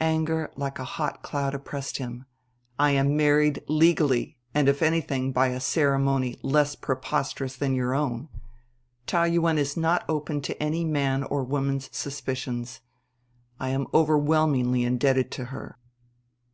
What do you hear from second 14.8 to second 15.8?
indebted to her."